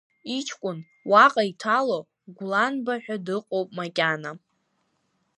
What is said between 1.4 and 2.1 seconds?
иҭало,